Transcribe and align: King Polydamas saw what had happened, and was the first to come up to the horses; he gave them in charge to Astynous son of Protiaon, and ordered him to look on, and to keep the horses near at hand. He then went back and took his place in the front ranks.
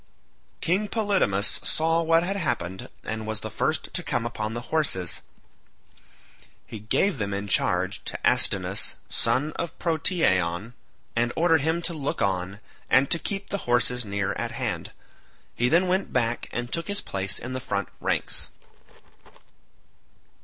King 0.61 0.87
Polydamas 0.87 1.59
saw 1.63 2.01
what 2.01 2.23
had 2.23 2.35
happened, 2.35 2.89
and 3.03 3.27
was 3.27 3.41
the 3.41 3.51
first 3.51 3.93
to 3.93 4.01
come 4.01 4.25
up 4.25 4.35
to 4.37 4.49
the 4.49 4.59
horses; 4.73 5.21
he 6.65 6.79
gave 6.79 7.19
them 7.19 7.35
in 7.35 7.47
charge 7.47 8.03
to 8.05 8.17
Astynous 8.25 8.95
son 9.09 9.51
of 9.57 9.77
Protiaon, 9.77 10.73
and 11.15 11.31
ordered 11.35 11.61
him 11.61 11.83
to 11.83 11.93
look 11.93 12.19
on, 12.19 12.59
and 12.89 13.11
to 13.11 13.19
keep 13.19 13.49
the 13.49 13.59
horses 13.69 14.03
near 14.03 14.33
at 14.33 14.53
hand. 14.53 14.91
He 15.55 15.69
then 15.69 15.87
went 15.87 16.11
back 16.11 16.49
and 16.51 16.71
took 16.73 16.87
his 16.87 17.01
place 17.01 17.37
in 17.37 17.53
the 17.53 17.59
front 17.59 17.87
ranks. 17.99 18.49